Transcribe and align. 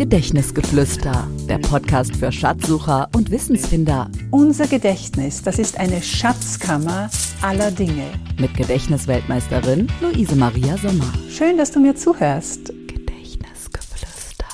Gedächtnisgeflüster, 0.00 1.28
der 1.46 1.58
Podcast 1.58 2.16
für 2.16 2.32
Schatzsucher 2.32 3.10
und 3.14 3.30
Wissensfinder. 3.30 4.10
Unser 4.30 4.66
Gedächtnis, 4.66 5.42
das 5.42 5.58
ist 5.58 5.78
eine 5.78 6.00
Schatzkammer 6.00 7.10
aller 7.42 7.70
Dinge. 7.70 8.06
Mit 8.38 8.56
Gedächtnisweltmeisterin 8.56 9.88
Luise 10.00 10.36
Maria 10.36 10.78
Sommer. 10.78 11.12
Schön, 11.28 11.58
dass 11.58 11.72
du 11.72 11.80
mir 11.80 11.96
zuhörst. 11.96 12.72
Gedächtnisgeflüster. 12.86 14.46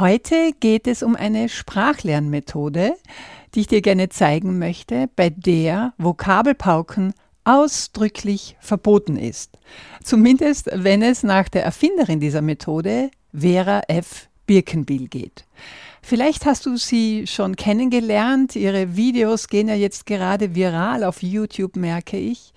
Heute 0.00 0.54
geht 0.58 0.88
es 0.88 1.04
um 1.04 1.14
eine 1.14 1.48
Sprachlernmethode, 1.48 2.94
die 3.54 3.60
ich 3.60 3.68
dir 3.68 3.80
gerne 3.80 4.08
zeigen 4.08 4.58
möchte, 4.58 5.08
bei 5.14 5.30
der 5.30 5.94
Vokabelpauken 5.98 7.14
ausdrücklich 7.44 8.56
verboten 8.58 9.16
ist. 9.16 9.56
Zumindest 10.02 10.68
wenn 10.74 11.00
es 11.00 11.22
nach 11.22 11.48
der 11.48 11.64
Erfinderin 11.64 12.18
dieser 12.18 12.42
Methode, 12.42 13.12
Vera 13.32 13.82
F. 13.88 14.28
Birkenbiel, 14.46 15.06
geht. 15.06 15.44
Vielleicht 16.02 16.44
hast 16.46 16.66
du 16.66 16.76
sie 16.76 17.26
schon 17.26 17.54
kennengelernt. 17.54 18.56
Ihre 18.56 18.96
Videos 18.96 19.46
gehen 19.46 19.68
ja 19.68 19.74
jetzt 19.74 20.06
gerade 20.06 20.54
viral 20.54 21.04
auf 21.04 21.22
YouTube, 21.22 21.76
merke 21.76 22.16
ich. 22.16 22.52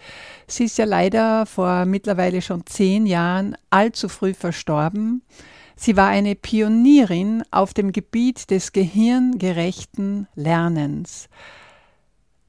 Sie 0.47 0.63
ist 0.63 0.77
ja 0.77 0.85
leider 0.85 1.45
vor 1.45 1.85
mittlerweile 1.85 2.41
schon 2.41 2.65
zehn 2.65 3.05
Jahren 3.05 3.55
allzu 3.69 4.09
früh 4.09 4.33
verstorben. 4.33 5.21
Sie 5.75 5.97
war 5.97 6.07
eine 6.07 6.35
Pionierin 6.35 7.43
auf 7.51 7.73
dem 7.73 7.91
Gebiet 7.91 8.49
des 8.49 8.71
gehirngerechten 8.71 10.27
Lernens. 10.35 11.29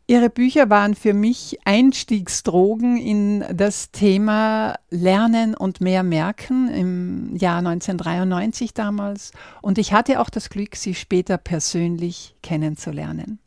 Ihre 0.07 0.29
Bücher 0.29 0.69
waren 0.69 0.95
für 0.95 1.15
mich 1.15 1.59
Einstiegsdrogen 1.65 2.99
in 2.99 3.43
das 3.51 3.91
Thema 3.91 4.75
Lernen 4.91 5.55
und 5.55 5.81
mehr 5.81 6.03
merken 6.03 6.69
im 6.69 7.37
Jahr 7.37 7.59
1993 7.59 8.75
damals. 8.75 9.33
Und 9.63 9.79
ich 9.79 9.95
hatte 9.95 10.21
auch 10.21 10.29
das 10.29 10.51
Glück, 10.51 10.77
sie 10.77 10.95
später 10.95 11.39
persönlich 11.39 12.37
kennenzulernen. 12.43 13.39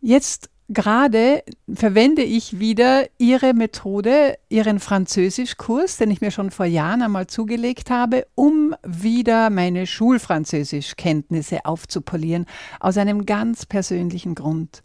Jetzt 0.00 0.48
gerade 0.70 1.42
verwende 1.72 2.22
ich 2.22 2.58
wieder 2.58 3.04
Ihre 3.18 3.52
Methode, 3.52 4.38
Ihren 4.48 4.80
Französischkurs, 4.80 5.98
den 5.98 6.10
ich 6.10 6.22
mir 6.22 6.30
schon 6.30 6.50
vor 6.50 6.66
Jahren 6.66 7.02
einmal 7.02 7.26
zugelegt 7.26 7.90
habe, 7.90 8.26
um 8.34 8.74
wieder 8.82 9.50
meine 9.50 9.86
Schulfranzösischkenntnisse 9.86 11.66
aufzupolieren, 11.66 12.46
aus 12.80 12.96
einem 12.96 13.26
ganz 13.26 13.66
persönlichen 13.66 14.34
Grund. 14.34 14.82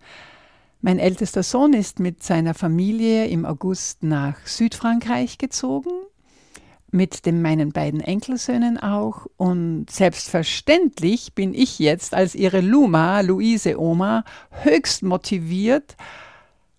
Mein 0.81 0.97
ältester 0.97 1.43
Sohn 1.43 1.73
ist 1.73 1.99
mit 1.99 2.23
seiner 2.23 2.53
Familie 2.53 3.27
im 3.27 3.45
August 3.45 4.01
nach 4.01 4.47
Südfrankreich 4.47 5.37
gezogen, 5.37 5.89
mit 6.89 7.25
den 7.25 7.41
meinen 7.41 7.73
beiden 7.73 7.99
Enkelsöhnen 7.99 8.77
auch. 8.77 9.27
Und 9.35 9.87
selbstverständlich 9.89 11.33
bin 11.33 11.53
ich 11.53 11.79
jetzt 11.79 12.13
als 12.13 12.33
ihre 12.33 12.61
Luma, 12.61 13.19
Luise 13.19 13.77
Oma, 13.77 14.23
höchst 14.51 15.03
motiviert, 15.03 15.97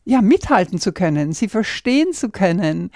ja, 0.07 0.23
mithalten 0.23 0.79
zu 0.79 0.93
können, 0.93 1.35
sie 1.35 1.49
verstehen 1.49 2.15
zu 2.15 2.31
können, 2.31 2.91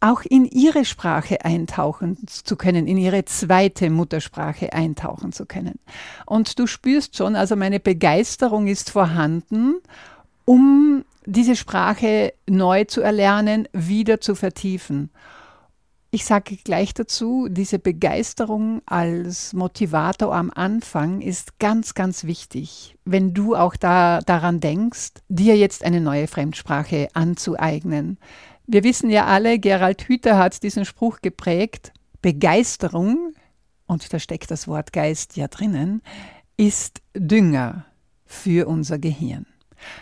auch 0.00 0.22
in 0.22 0.46
ihre 0.46 0.86
Sprache 0.86 1.44
eintauchen 1.44 2.16
zu 2.26 2.56
können, 2.56 2.86
in 2.86 2.96
ihre 2.96 3.26
zweite 3.26 3.90
Muttersprache 3.90 4.72
eintauchen 4.72 5.32
zu 5.32 5.44
können. 5.44 5.78
Und 6.24 6.58
du 6.58 6.66
spürst 6.66 7.16
schon, 7.16 7.36
also 7.36 7.54
meine 7.54 7.80
Begeisterung 7.80 8.66
ist 8.66 8.88
vorhanden 8.88 9.74
um 10.48 11.04
diese 11.26 11.56
Sprache 11.56 12.32
neu 12.48 12.84
zu 12.84 13.02
erlernen, 13.02 13.68
wieder 13.74 14.18
zu 14.22 14.34
vertiefen. 14.34 15.10
Ich 16.10 16.24
sage 16.24 16.56
gleich 16.64 16.94
dazu, 16.94 17.48
diese 17.50 17.78
Begeisterung 17.78 18.80
als 18.86 19.52
Motivator 19.52 20.34
am 20.34 20.50
Anfang 20.50 21.20
ist 21.20 21.58
ganz, 21.58 21.92
ganz 21.92 22.24
wichtig, 22.24 22.96
wenn 23.04 23.34
du 23.34 23.56
auch 23.56 23.76
da, 23.76 24.20
daran 24.20 24.60
denkst, 24.60 25.16
dir 25.28 25.54
jetzt 25.54 25.84
eine 25.84 26.00
neue 26.00 26.28
Fremdsprache 26.28 27.08
anzueignen. 27.12 28.16
Wir 28.66 28.84
wissen 28.84 29.10
ja 29.10 29.26
alle, 29.26 29.58
Gerald 29.58 30.00
Hüther 30.08 30.38
hat 30.38 30.62
diesen 30.62 30.86
Spruch 30.86 31.20
geprägt, 31.20 31.92
Begeisterung, 32.22 33.34
und 33.86 34.10
da 34.14 34.18
steckt 34.18 34.50
das 34.50 34.66
Wort 34.66 34.94
Geist 34.94 35.36
ja 35.36 35.48
drinnen, 35.48 36.00
ist 36.56 37.02
Dünger 37.14 37.84
für 38.24 38.66
unser 38.66 38.98
Gehirn. 38.98 39.44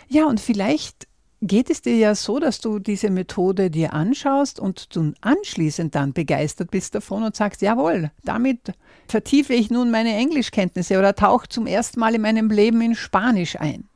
Ja, 0.07 0.25
und 0.25 0.39
vielleicht 0.39 1.07
geht 1.41 1.69
es 1.69 1.81
dir 1.81 1.95
ja 1.95 2.15
so, 2.15 2.39
dass 2.39 2.59
du 2.59 2.79
diese 2.79 3.09
Methode 3.09 3.69
dir 3.69 3.93
anschaust 3.93 4.59
und 4.59 4.95
du 4.95 5.13
anschließend 5.21 5.93
dann 5.93 6.13
begeistert 6.13 6.71
bist 6.71 6.95
davon 6.95 7.23
und 7.23 7.35
sagst, 7.35 7.61
jawohl, 7.61 8.11
damit 8.23 8.73
vertiefe 9.07 9.53
ich 9.53 9.69
nun 9.69 9.91
meine 9.91 10.15
Englischkenntnisse 10.15 10.97
oder 10.97 11.15
tauche 11.15 11.47
zum 11.47 11.67
ersten 11.67 11.99
Mal 11.99 12.15
in 12.15 12.21
meinem 12.21 12.49
Leben 12.49 12.81
in 12.81 12.95
Spanisch 12.95 13.59
ein. 13.59 13.87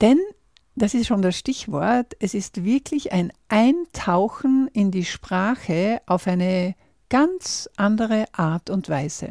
Denn, 0.00 0.18
das 0.74 0.94
ist 0.94 1.06
schon 1.06 1.22
das 1.22 1.38
Stichwort, 1.38 2.14
es 2.18 2.34
ist 2.34 2.64
wirklich 2.64 3.12
ein 3.12 3.32
Eintauchen 3.48 4.68
in 4.72 4.90
die 4.90 5.04
Sprache 5.04 6.00
auf 6.06 6.26
eine 6.26 6.74
ganz 7.08 7.68
andere 7.76 8.26
Art 8.32 8.68
und 8.68 8.88
Weise. 8.88 9.30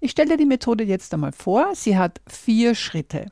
Ich 0.00 0.10
stelle 0.10 0.30
dir 0.30 0.36
die 0.36 0.46
Methode 0.46 0.84
jetzt 0.84 1.12
einmal 1.14 1.32
vor. 1.32 1.74
Sie 1.74 1.96
hat 1.96 2.20
vier 2.26 2.74
Schritte. 2.74 3.26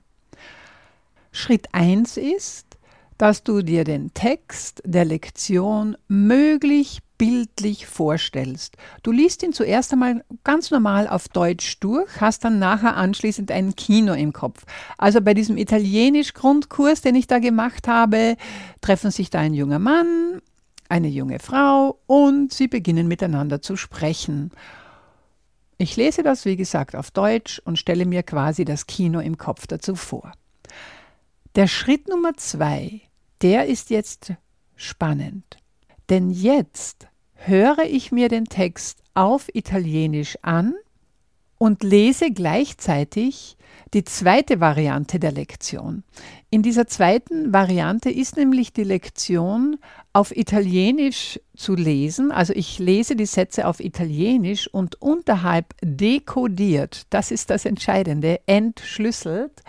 Schritt 1.37 1.67
1 1.72 2.17
ist, 2.17 2.78
dass 3.19 3.43
du 3.43 3.62
dir 3.62 3.83
den 3.83 4.15
Text 4.15 4.81
der 4.84 5.05
Lektion 5.05 5.97
möglich 6.06 7.00
bildlich 7.19 7.89
vorstellst. 7.89 8.77
Du 9.03 9.11
liest 9.11 9.43
ihn 9.43 9.53
zuerst 9.53 9.93
einmal 9.93 10.25
ganz 10.45 10.71
normal 10.71 11.09
auf 11.09 11.28
Deutsch 11.28 11.81
durch, 11.81 12.21
hast 12.21 12.45
dann 12.45 12.61
nachher 12.61 12.97
anschließend 12.97 13.50
ein 13.50 13.75
Kino 13.75 14.12
im 14.15 14.33
Kopf. 14.33 14.65
Also 14.97 15.21
bei 15.21 15.34
diesem 15.34 15.56
Italienisch-Grundkurs, 15.56 17.00
den 17.00 17.17
ich 17.17 17.27
da 17.27 17.41
gemacht 17.41 17.89
habe, 17.89 18.37
treffen 18.81 19.11
sich 19.11 19.28
da 19.28 19.41
ein 19.41 19.55
junger 19.55 19.81
Mann, 19.81 20.41
eine 20.89 21.09
junge 21.09 21.41
Frau 21.41 21.99
und 22.06 22.53
sie 22.53 22.69
beginnen 22.69 23.09
miteinander 23.09 23.61
zu 23.61 23.77
sprechen. 23.77 24.53
Ich 25.78 25.97
lese 25.97 26.22
das, 26.22 26.45
wie 26.45 26.55
gesagt, 26.55 26.95
auf 26.95 27.11
Deutsch 27.11 27.61
und 27.65 27.77
stelle 27.77 28.06
mir 28.06 28.22
quasi 28.22 28.65
das 28.65 28.87
Kino 28.87 29.19
im 29.19 29.37
Kopf 29.37 29.66
dazu 29.66 29.97
vor. 29.97 30.33
Der 31.56 31.69
Schritt 31.69 32.09
Nummer 32.09 32.37
zwei, 32.37 33.03
der 33.41 33.66
ist 33.66 33.91
jetzt 33.91 34.32
spannend. 34.75 35.56
Denn 36.10 36.31
jetzt 36.31 37.06
höre 37.34 37.84
ich 37.88 38.10
mir 38.10 38.28
den 38.28 38.47
Text 38.47 38.98
auf 39.15 39.48
Italienisch 39.54 40.37
an 40.42 40.75
und 41.56 41.84
lese 41.84 42.32
gleichzeitig 42.32 43.56
die 43.92 44.03
zweite 44.03 44.59
Variante 44.59 45.20
der 45.20 45.31
Lektion. 45.31 46.03
In 46.50 46.62
dieser 46.62 46.88
zweiten 46.88 47.53
Variante 47.53 48.10
ist 48.10 48.36
nämlich 48.36 48.72
die 48.72 48.82
Lektion 48.82 49.78
auf 50.12 50.36
Italienisch 50.36 51.38
zu 51.56 51.76
lesen. 51.76 52.32
Also 52.32 52.53
ich 52.53 52.81
lese 52.81 53.15
die 53.15 53.26
Sätze 53.26 53.69
auf 53.69 53.78
Italienisch 53.78 54.66
und 54.66 55.00
unterhalb 55.00 55.72
dekodiert, 55.84 57.03
das 57.10 57.31
ist 57.31 57.50
das 57.50 57.65
Entscheidende, 57.65 58.41
entschlüsselt 58.47 59.62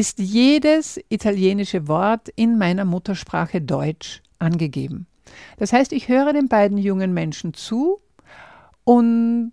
ist 0.00 0.18
jedes 0.18 0.98
italienische 1.10 1.86
Wort 1.86 2.30
in 2.34 2.56
meiner 2.56 2.86
Muttersprache 2.86 3.60
Deutsch 3.60 4.22
angegeben. 4.38 5.06
Das 5.58 5.74
heißt, 5.74 5.92
ich 5.92 6.08
höre 6.08 6.32
den 6.32 6.48
beiden 6.48 6.78
jungen 6.78 7.12
Menschen 7.12 7.52
zu 7.52 8.00
und 8.84 9.52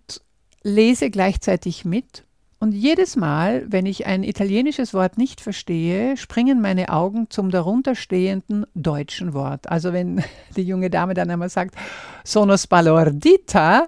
lese 0.62 1.10
gleichzeitig 1.10 1.84
mit. 1.84 2.24
Und 2.60 2.72
jedes 2.72 3.14
Mal, 3.14 3.70
wenn 3.70 3.84
ich 3.84 4.06
ein 4.06 4.24
italienisches 4.24 4.94
Wort 4.94 5.18
nicht 5.18 5.42
verstehe, 5.42 6.16
springen 6.16 6.62
meine 6.62 6.88
Augen 6.88 7.28
zum 7.28 7.50
darunterstehenden 7.50 8.64
deutschen 8.74 9.34
Wort. 9.34 9.68
Also 9.68 9.92
wenn 9.92 10.24
die 10.56 10.62
junge 10.62 10.88
Dame 10.88 11.12
dann 11.12 11.28
einmal 11.28 11.50
sagt, 11.50 11.74
sono 12.24 12.56
spalordita, 12.56 13.86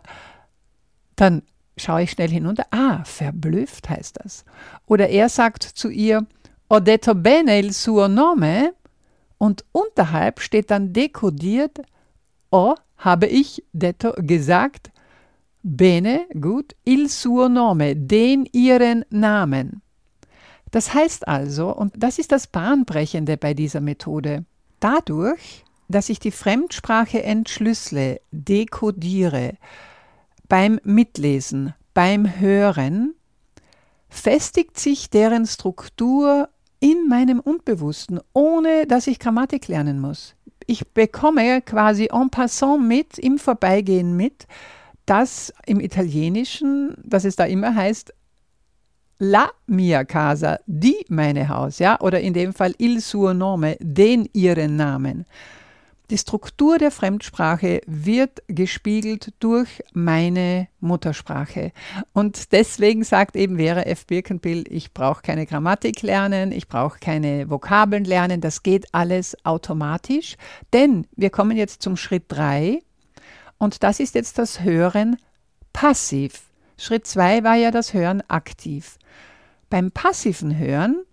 dann 1.16 1.40
schaue 1.78 2.02
ich 2.02 2.10
schnell 2.10 2.28
hinunter. 2.28 2.66
Ah, 2.70 3.02
verblüfft 3.04 3.88
heißt 3.88 4.18
das. 4.22 4.44
Oder 4.84 5.08
er 5.08 5.30
sagt 5.30 5.62
zu 5.62 5.88
ihr, 5.88 6.26
Ho 6.72 6.78
detto 6.78 7.16
bene 7.16 7.58
il 7.58 7.74
suo 7.74 8.06
nome 8.06 8.74
und 9.38 9.64
unterhalb 9.72 10.38
steht 10.38 10.70
dann 10.70 10.92
dekodiert, 10.92 11.80
oh, 12.50 12.76
habe 12.96 13.26
ich 13.26 13.64
detto 13.72 14.12
gesagt, 14.16 14.92
bene, 15.64 16.28
gut, 16.40 16.76
il 16.84 17.08
suo 17.08 17.48
nome, 17.48 17.96
den 17.96 18.46
ihren 18.52 19.04
Namen. 19.10 19.82
Das 20.70 20.94
heißt 20.94 21.26
also, 21.26 21.74
und 21.74 21.92
das 21.96 22.20
ist 22.20 22.30
das 22.30 22.46
Bahnbrechende 22.46 23.36
bei 23.36 23.52
dieser 23.52 23.80
Methode, 23.80 24.44
dadurch, 24.78 25.64
dass 25.88 26.08
ich 26.08 26.20
die 26.20 26.30
Fremdsprache 26.30 27.24
entschlüssele, 27.24 28.20
dekodiere, 28.30 29.54
beim 30.48 30.78
Mitlesen, 30.84 31.74
beim 31.94 32.38
Hören, 32.38 33.16
festigt 34.08 34.78
sich 34.78 35.10
deren 35.10 35.46
Struktur 35.46 36.48
in 36.80 37.08
meinem 37.08 37.40
Unbewussten, 37.40 38.20
ohne 38.32 38.86
dass 38.86 39.06
ich 39.06 39.18
Grammatik 39.18 39.68
lernen 39.68 40.00
muss. 40.00 40.34
Ich 40.66 40.88
bekomme 40.88 41.62
quasi 41.62 42.08
en 42.12 42.30
passant 42.30 42.86
mit, 42.86 43.18
im 43.18 43.38
Vorbeigehen 43.38 44.16
mit, 44.16 44.46
dass 45.06 45.52
im 45.66 45.80
Italienischen, 45.80 46.94
dass 47.02 47.24
es 47.24 47.36
da 47.36 47.44
immer 47.44 47.74
heißt, 47.74 48.14
la 49.18 49.50
mia 49.66 50.04
casa, 50.04 50.58
die 50.66 51.04
meine 51.08 51.48
Haus, 51.48 51.78
ja, 51.78 52.00
oder 52.00 52.20
in 52.20 52.32
dem 52.32 52.52
Fall 52.52 52.74
il 52.78 53.00
suo 53.00 53.34
nome, 53.34 53.76
den 53.80 54.28
ihren 54.32 54.76
Namen. 54.76 55.26
Die 56.10 56.18
Struktur 56.18 56.78
der 56.78 56.90
Fremdsprache 56.90 57.82
wird 57.86 58.42
gespiegelt 58.48 59.32
durch 59.38 59.80
meine 59.92 60.66
Muttersprache. 60.80 61.70
Und 62.12 62.50
deswegen 62.50 63.04
sagt 63.04 63.36
eben 63.36 63.58
Vera 63.58 63.82
F. 63.82 64.06
Birkenbill, 64.06 64.64
ich 64.68 64.92
brauche 64.92 65.22
keine 65.22 65.46
Grammatik 65.46 66.02
lernen, 66.02 66.50
ich 66.50 66.66
brauche 66.66 66.98
keine 66.98 67.48
Vokabeln 67.48 68.04
lernen, 68.04 68.40
das 68.40 68.64
geht 68.64 68.92
alles 68.92 69.36
automatisch. 69.44 70.36
Denn 70.72 71.06
wir 71.14 71.30
kommen 71.30 71.56
jetzt 71.56 71.80
zum 71.80 71.96
Schritt 71.96 72.24
3 72.26 72.80
und 73.58 73.84
das 73.84 74.00
ist 74.00 74.16
jetzt 74.16 74.36
das 74.38 74.62
Hören 74.64 75.16
passiv. 75.72 76.42
Schritt 76.76 77.06
2 77.06 77.44
war 77.44 77.54
ja 77.54 77.70
das 77.70 77.94
Hören 77.94 78.20
aktiv. 78.26 78.98
Beim 79.68 79.92
passiven 79.92 80.58
Hören 80.58 81.04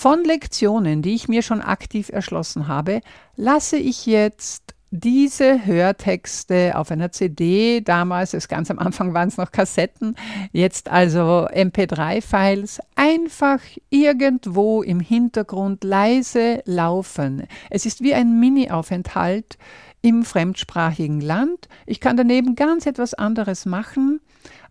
von 0.00 0.24
Lektionen, 0.24 1.02
die 1.02 1.14
ich 1.14 1.28
mir 1.28 1.42
schon 1.42 1.60
aktiv 1.60 2.08
erschlossen 2.08 2.68
habe, 2.68 3.02
lasse 3.36 3.76
ich 3.76 4.06
jetzt 4.06 4.74
diese 4.90 5.66
Hörtexte 5.66 6.72
auf 6.74 6.90
einer 6.90 7.12
CD, 7.12 7.82
damals, 7.82 8.30
das 8.30 8.48
ganz 8.48 8.70
am 8.70 8.78
Anfang 8.78 9.12
waren 9.12 9.28
es 9.28 9.36
noch 9.36 9.52
Kassetten, 9.52 10.16
jetzt 10.52 10.90
also 10.90 11.48
MP3-Files, 11.48 12.80
einfach 12.96 13.60
irgendwo 13.90 14.82
im 14.82 15.00
Hintergrund 15.00 15.84
leise 15.84 16.62
laufen. 16.64 17.46
Es 17.68 17.84
ist 17.84 18.02
wie 18.02 18.14
ein 18.14 18.40
Mini-Aufenthalt 18.40 19.58
im 20.00 20.24
fremdsprachigen 20.24 21.20
Land. 21.20 21.68
Ich 21.84 22.00
kann 22.00 22.16
daneben 22.16 22.54
ganz 22.54 22.86
etwas 22.86 23.12
anderes 23.12 23.66
machen, 23.66 24.22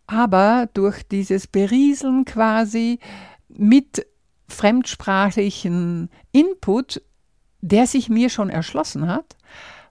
aber 0.08 0.68
durch 0.74 1.04
dieses 1.04 1.46
Berieseln 1.46 2.26
quasi 2.26 2.98
mit 3.48 4.08
fremdsprachlichen 4.50 6.10
Input, 6.32 7.02
der 7.62 7.88
sich 7.88 8.10
mir 8.10 8.30
schon 8.30 8.50
erschlossen 8.50 9.08
hat, 9.08 9.38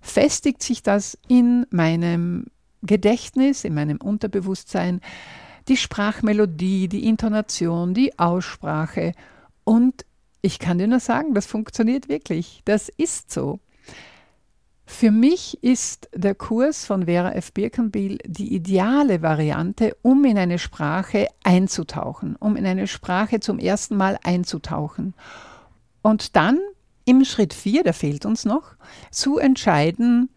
festigt 0.01 0.63
sich 0.63 0.83
das 0.83 1.19
in 1.29 1.67
meinem 1.71 2.47
Gedächtnis, 2.83 3.65
in 3.65 3.75
meinem 3.75 3.99
Unterbewusstsein, 3.99 5.01
die 5.69 5.77
Sprachmelodie, 5.77 6.89
die 6.89 7.07
Intonation, 7.07 7.95
die 7.95 8.19
Aussprache. 8.19 9.13
Und 9.65 10.05
ich 10.41 10.59
kann 10.59 10.79
dir 10.79 10.87
nur 10.87 11.01
sagen, 11.01 11.35
das 11.35 11.47
funktioniert 11.47 12.09
wirklich. 12.09 12.63
Das 12.65 12.89
ist 12.89 13.31
so. 13.31 13.61
Für 14.91 15.11
mich 15.13 15.63
ist 15.63 16.09
der 16.15 16.35
Kurs 16.35 16.87
von 16.87 17.05
Vera 17.05 17.33
F. 17.33 17.53
Birkenbiel 17.53 18.19
die 18.25 18.55
ideale 18.55 19.21
Variante, 19.21 19.95
um 20.01 20.25
in 20.25 20.39
eine 20.39 20.59
Sprache 20.59 21.29
einzutauchen, 21.45 22.37
um 22.37 22.57
in 22.57 22.65
eine 22.65 22.87
Sprache 22.87 23.39
zum 23.39 23.59
ersten 23.59 23.97
Mal 23.97 24.19
einzutauchen. 24.25 25.15
Und 26.01 26.35
dann 26.37 26.59
im 27.05 27.25
Schritt 27.27 27.53
4, 27.53 27.85
der 27.85 27.93
fehlt 27.93 28.25
uns 28.25 28.47
noch, 28.47 28.77
zu 29.13 29.39
entscheiden, 29.39 30.31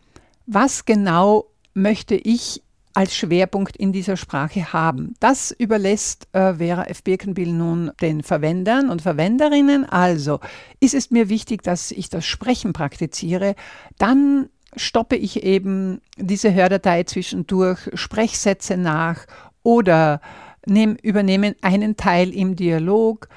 was 0.45 0.83
genau 0.83 1.45
möchte 1.73 2.15
ich 2.15 2.61
als 2.93 3.15
Schwerpunkt 3.15 3.77
in 3.77 3.91
dieser 3.91 4.17
Sprache 4.17 4.73
haben. 4.73 5.13
Das 5.19 5.51
überlässt 5.51 6.27
äh, 6.33 6.55
Vera 6.55 6.83
F. 6.83 7.03
Birkenbill 7.03 7.51
nun 7.53 7.91
den 8.01 8.23
Verwendern 8.23 8.89
und 8.89 9.01
Verwenderinnen. 9.01 9.85
Also 9.85 10.39
ist 10.79 10.93
es 10.93 11.11
mir 11.11 11.29
wichtig, 11.29 11.63
dass 11.63 11.91
ich 11.91 12.09
das 12.09 12.25
Sprechen 12.25 12.73
praktiziere, 12.73 13.55
dann 13.97 14.49
stoppe 14.75 15.15
ich 15.15 15.43
eben 15.43 16.01
diese 16.17 16.53
Hördatei 16.53 17.03
zwischendurch, 17.03 17.79
Sprechsätze 17.93 18.77
nach 18.77 19.25
oder 19.63 20.21
nehm, 20.65 20.95
übernehme 21.01 21.55
einen 21.61 21.97
Teil 21.97 22.33
im 22.33 22.55
Dialog. 22.55 23.27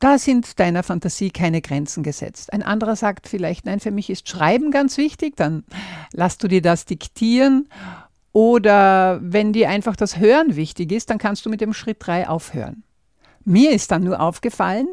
Da 0.00 0.18
sind 0.18 0.60
deiner 0.60 0.84
Fantasie 0.84 1.30
keine 1.30 1.60
Grenzen 1.60 2.04
gesetzt. 2.04 2.52
Ein 2.52 2.62
anderer 2.62 2.94
sagt 2.94 3.28
vielleicht, 3.28 3.66
nein, 3.66 3.80
für 3.80 3.90
mich 3.90 4.10
ist 4.10 4.28
Schreiben 4.28 4.70
ganz 4.70 4.96
wichtig, 4.96 5.36
dann 5.36 5.64
lass 6.12 6.38
du 6.38 6.46
dir 6.46 6.62
das 6.62 6.84
diktieren 6.84 7.68
oder 8.32 9.20
wenn 9.22 9.52
dir 9.52 9.68
einfach 9.70 9.96
das 9.96 10.18
Hören 10.18 10.56
wichtig 10.56 10.92
ist, 10.92 11.10
dann 11.10 11.18
kannst 11.18 11.46
du 11.46 11.50
mit 11.50 11.60
dem 11.60 11.72
Schritt 11.72 11.98
3 12.00 12.28
aufhören. 12.28 12.82
Mir 13.44 13.70
ist 13.70 13.90
dann 13.90 14.04
nur 14.04 14.20
aufgefallen, 14.20 14.88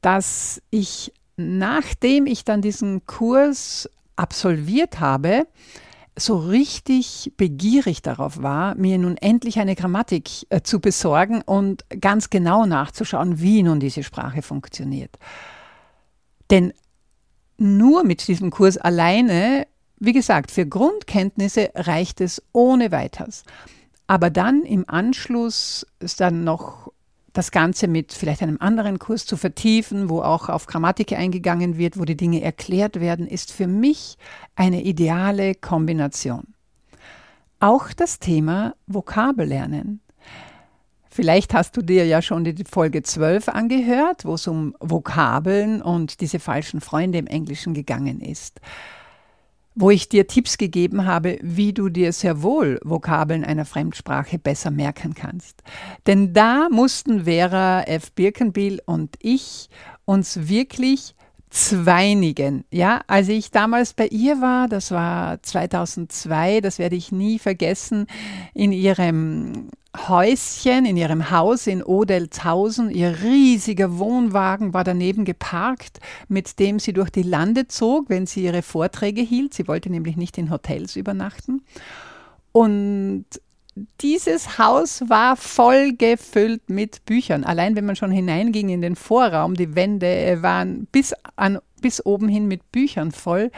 dass 0.00 0.60
ich, 0.70 1.12
nachdem 1.36 2.26
ich 2.26 2.44
dann 2.44 2.60
diesen 2.60 3.06
Kurs 3.06 3.88
absolviert 4.16 5.00
habe, 5.00 5.46
so 6.18 6.36
richtig 6.36 7.32
begierig 7.36 8.02
darauf 8.02 8.42
war, 8.42 8.74
mir 8.74 8.98
nun 8.98 9.16
endlich 9.16 9.58
eine 9.58 9.74
Grammatik 9.74 10.28
äh, 10.50 10.60
zu 10.60 10.80
besorgen 10.80 11.40
und 11.42 11.84
ganz 12.00 12.28
genau 12.28 12.66
nachzuschauen, 12.66 13.40
wie 13.40 13.62
nun 13.62 13.80
diese 13.80 14.02
Sprache 14.02 14.42
funktioniert. 14.42 15.16
Denn 16.50 16.74
nur 17.56 18.04
mit 18.04 18.28
diesem 18.28 18.50
Kurs 18.50 18.76
alleine 18.76 19.66
wie 20.04 20.12
gesagt, 20.12 20.50
für 20.50 20.66
Grundkenntnisse 20.66 21.70
reicht 21.76 22.20
es 22.20 22.42
ohne 22.50 22.90
weiteres. 22.90 23.44
Aber 24.08 24.30
dann 24.30 24.62
im 24.62 24.84
Anschluss 24.88 25.86
ist 26.00 26.18
dann 26.18 26.42
noch 26.42 26.90
das 27.32 27.52
Ganze 27.52 27.86
mit 27.86 28.12
vielleicht 28.12 28.42
einem 28.42 28.58
anderen 28.60 28.98
Kurs 28.98 29.26
zu 29.26 29.36
vertiefen, 29.36 30.10
wo 30.10 30.20
auch 30.20 30.48
auf 30.48 30.66
Grammatik 30.66 31.12
eingegangen 31.12 31.78
wird, 31.78 32.00
wo 32.00 32.04
die 32.04 32.16
Dinge 32.16 32.42
erklärt 32.42 32.98
werden, 32.98 33.28
ist 33.28 33.52
für 33.52 33.68
mich 33.68 34.18
eine 34.56 34.82
ideale 34.82 35.54
Kombination. 35.54 36.48
Auch 37.60 37.92
das 37.92 38.18
Thema 38.18 38.74
Vokabellernen. 38.88 40.00
Vielleicht 41.10 41.54
hast 41.54 41.76
du 41.76 41.82
dir 41.82 42.06
ja 42.06 42.22
schon 42.22 42.42
die 42.42 42.64
Folge 42.68 43.04
12 43.04 43.50
angehört, 43.50 44.24
wo 44.24 44.34
es 44.34 44.48
um 44.48 44.74
Vokabeln 44.80 45.80
und 45.80 46.20
diese 46.20 46.40
falschen 46.40 46.80
Freunde 46.80 47.18
im 47.18 47.28
Englischen 47.28 47.72
gegangen 47.72 48.20
ist 48.20 48.60
wo 49.74 49.90
ich 49.90 50.08
dir 50.08 50.26
Tipps 50.26 50.58
gegeben 50.58 51.06
habe, 51.06 51.38
wie 51.42 51.72
du 51.72 51.88
dir 51.88 52.12
sehr 52.12 52.42
wohl 52.42 52.78
Vokabeln 52.84 53.44
einer 53.44 53.64
Fremdsprache 53.64 54.38
besser 54.38 54.70
merken 54.70 55.14
kannst. 55.14 55.62
Denn 56.06 56.32
da 56.32 56.68
mussten 56.70 57.24
Vera 57.24 57.82
F. 57.82 58.12
Birkenbiel 58.12 58.80
und 58.84 59.16
ich 59.20 59.68
uns 60.04 60.48
wirklich 60.48 61.14
zweinigen. 61.52 62.64
Ja, 62.70 63.02
als 63.06 63.28
ich 63.28 63.50
damals 63.50 63.92
bei 63.92 64.06
ihr 64.06 64.40
war, 64.40 64.68
das 64.68 64.90
war 64.90 65.42
2002, 65.42 66.62
das 66.62 66.78
werde 66.78 66.96
ich 66.96 67.12
nie 67.12 67.38
vergessen, 67.38 68.06
in 68.54 68.72
ihrem 68.72 69.61
Häuschen, 69.96 70.86
in 70.86 70.96
ihrem 70.96 71.30
Haus 71.30 71.66
in 71.66 71.82
Odelshausen. 71.82 72.90
Ihr 72.90 73.22
riesiger 73.22 73.98
Wohnwagen 73.98 74.72
war 74.72 74.84
daneben 74.84 75.24
geparkt, 75.24 76.00
mit 76.28 76.58
dem 76.58 76.78
sie 76.78 76.92
durch 76.92 77.10
die 77.10 77.22
Lande 77.22 77.68
zog, 77.68 78.08
wenn 78.08 78.26
sie 78.26 78.44
ihre 78.44 78.62
Vorträge 78.62 79.20
hielt. 79.20 79.54
Sie 79.54 79.68
wollte 79.68 79.90
nämlich 79.90 80.16
nicht 80.16 80.38
in 80.38 80.50
Hotels 80.50 80.96
übernachten. 80.96 81.62
Und 82.52 83.26
dieses 84.00 84.58
Haus 84.58 85.02
war 85.08 85.36
voll 85.36 85.92
gefüllt 85.92 86.68
mit 86.68 87.04
Büchern. 87.06 87.44
Allein 87.44 87.74
wenn 87.76 87.86
man 87.86 87.96
schon 87.96 88.10
hineinging 88.10 88.68
in 88.68 88.82
den 88.82 88.96
Vorraum, 88.96 89.54
die 89.54 89.74
Wände 89.74 90.38
waren 90.42 90.86
bis, 90.92 91.14
an, 91.36 91.58
bis 91.80 92.04
oben 92.04 92.28
hin 92.28 92.48
mit 92.48 92.70
Büchern 92.72 93.12
voll. 93.12 93.50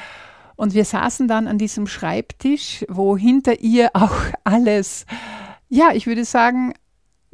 Und 0.56 0.74
wir 0.74 0.84
saßen 0.84 1.26
dann 1.26 1.48
an 1.48 1.58
diesem 1.58 1.88
Schreibtisch, 1.88 2.84
wo 2.88 3.16
hinter 3.16 3.60
ihr 3.60 3.90
auch 3.94 4.14
alles, 4.44 5.06
ja, 5.74 5.90
ich 5.92 6.06
würde 6.06 6.24
sagen, 6.24 6.72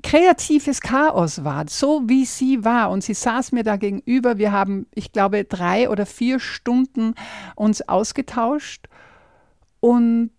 kreatives 0.03 0.81
Chaos 0.81 1.45
war, 1.45 1.67
so 1.69 2.03
wie 2.07 2.25
sie 2.25 2.65
war. 2.65 2.91
Und 2.91 3.05
sie 3.05 3.13
saß 3.13 3.53
mir 3.53 3.65
da 3.65 3.77
gegenüber. 3.77 4.39
Wir 4.39 4.51
haben, 4.51 4.87
ich 4.95 5.13
glaube, 5.13 5.45
drei 5.45 5.91
oder 5.91 6.07
vier 6.07 6.41
Stunden 6.41 7.15
uns 7.55 7.87
ausgetauscht. 7.87 8.89
Und 9.81 10.31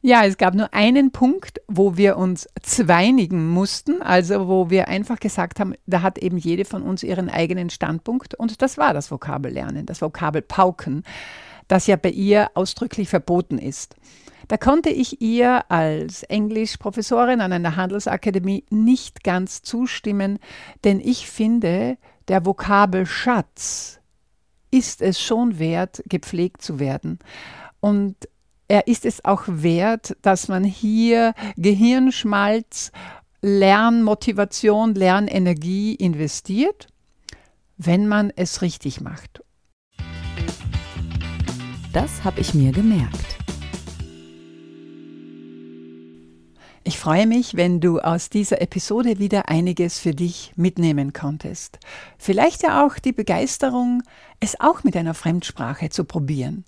ja, 0.00 0.24
es 0.24 0.38
gab 0.38 0.54
nur 0.54 0.72
einen 0.72 1.12
Punkt, 1.12 1.60
wo 1.68 1.98
wir 1.98 2.16
uns 2.16 2.48
zweinigen 2.62 3.50
mussten, 3.50 4.00
also 4.00 4.48
wo 4.48 4.70
wir 4.70 4.88
einfach 4.88 5.20
gesagt 5.20 5.60
haben, 5.60 5.74
da 5.86 6.00
hat 6.00 6.16
eben 6.18 6.38
jede 6.38 6.64
von 6.64 6.82
uns 6.82 7.02
ihren 7.02 7.28
eigenen 7.28 7.70
Standpunkt 7.70 8.34
und 8.34 8.62
das 8.62 8.78
war 8.78 8.94
das 8.94 9.12
Vokabellernen, 9.12 9.86
das 9.86 10.02
Vokabel 10.02 10.42
Pauken, 10.42 11.04
das 11.68 11.86
ja 11.86 11.94
bei 11.94 12.10
ihr 12.10 12.50
ausdrücklich 12.54 13.08
verboten 13.08 13.58
ist. 13.58 13.94
Da 14.52 14.58
konnte 14.58 14.90
ich 14.90 15.22
ihr 15.22 15.70
als 15.70 16.24
Englischprofessorin 16.24 17.40
an 17.40 17.54
einer 17.54 17.76
Handelsakademie 17.76 18.66
nicht 18.68 19.24
ganz 19.24 19.62
zustimmen, 19.62 20.38
denn 20.84 21.00
ich 21.00 21.26
finde, 21.26 21.96
der 22.28 22.44
Vokabelschatz 22.44 24.00
ist 24.70 25.00
es 25.00 25.18
schon 25.18 25.58
wert, 25.58 26.02
gepflegt 26.04 26.60
zu 26.60 26.78
werden. 26.78 27.18
Und 27.80 28.14
er 28.68 28.88
ist 28.88 29.06
es 29.06 29.24
auch 29.24 29.44
wert, 29.46 30.18
dass 30.20 30.48
man 30.48 30.64
hier 30.64 31.32
Gehirnschmalz, 31.56 32.92
Lernmotivation, 33.40 34.94
Lernenergie 34.94 35.94
investiert, 35.94 36.88
wenn 37.78 38.06
man 38.06 38.30
es 38.36 38.60
richtig 38.60 39.00
macht. 39.00 39.42
Das 41.94 42.22
habe 42.22 42.42
ich 42.42 42.52
mir 42.52 42.72
gemerkt. 42.72 43.41
Ich 46.84 46.98
freue 46.98 47.28
mich, 47.28 47.56
wenn 47.56 47.80
du 47.80 48.00
aus 48.00 48.28
dieser 48.28 48.60
Episode 48.60 49.20
wieder 49.20 49.48
einiges 49.48 50.00
für 50.00 50.10
dich 50.12 50.52
mitnehmen 50.56 51.12
konntest. 51.12 51.78
Vielleicht 52.18 52.64
ja 52.64 52.84
auch 52.84 52.98
die 52.98 53.12
Begeisterung, 53.12 54.02
es 54.40 54.58
auch 54.58 54.82
mit 54.82 54.96
einer 54.96 55.14
Fremdsprache 55.14 55.90
zu 55.90 56.04
probieren 56.04 56.64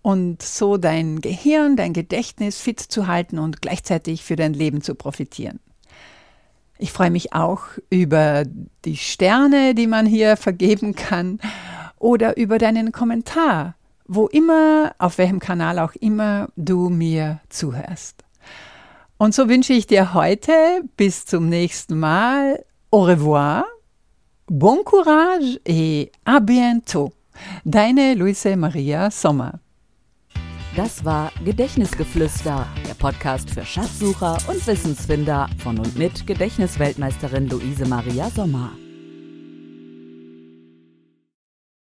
und 0.00 0.42
so 0.42 0.76
dein 0.76 1.20
Gehirn, 1.20 1.74
dein 1.74 1.92
Gedächtnis 1.92 2.60
fit 2.60 2.78
zu 2.78 3.08
halten 3.08 3.40
und 3.40 3.60
gleichzeitig 3.60 4.22
für 4.22 4.36
dein 4.36 4.54
Leben 4.54 4.80
zu 4.80 4.94
profitieren. 4.94 5.58
Ich 6.78 6.92
freue 6.92 7.10
mich 7.10 7.32
auch 7.32 7.62
über 7.90 8.44
die 8.84 8.96
Sterne, 8.96 9.74
die 9.74 9.88
man 9.88 10.06
hier 10.06 10.36
vergeben 10.36 10.94
kann 10.94 11.40
oder 11.98 12.36
über 12.36 12.58
deinen 12.58 12.92
Kommentar, 12.92 13.74
wo 14.06 14.28
immer, 14.28 14.94
auf 14.98 15.18
welchem 15.18 15.40
Kanal 15.40 15.80
auch 15.80 15.96
immer 15.96 16.48
du 16.54 16.90
mir 16.90 17.40
zuhörst. 17.48 18.22
Und 19.18 19.34
so 19.34 19.48
wünsche 19.48 19.72
ich 19.72 19.88
dir 19.88 20.14
heute 20.14 20.52
bis 20.96 21.26
zum 21.26 21.48
nächsten 21.48 21.98
Mal 21.98 22.64
au 22.92 23.02
revoir, 23.02 23.64
bon 24.46 24.84
courage 24.84 25.58
et 25.64 26.12
à 26.24 26.40
bientôt. 26.40 27.12
Deine 27.64 28.14
Luise 28.14 28.56
Maria 28.56 29.10
Sommer. 29.10 29.58
Das 30.76 31.04
war 31.04 31.32
Gedächtnisgeflüster, 31.44 32.64
der 32.86 32.94
Podcast 32.94 33.50
für 33.50 33.64
Schatzsucher 33.64 34.38
und 34.46 34.64
Wissensfinder 34.64 35.48
von 35.58 35.78
und 35.78 35.98
mit 35.98 36.24
Gedächtnisweltmeisterin 36.24 37.48
Luise 37.48 37.86
Maria 37.86 38.30
Sommer. 38.30 38.70